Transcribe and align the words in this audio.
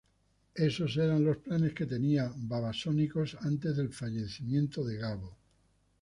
Esos 0.55 0.97
eran 0.97 1.23
los 1.23 1.37
planes 1.37 1.73
que 1.75 1.85
tenía 1.85 2.33
Babasónicos 2.35 3.37
antes 3.41 3.77
del 3.77 3.93
fallecimiento 3.93 4.83
de 4.83 4.97
Gabo. 4.97 5.37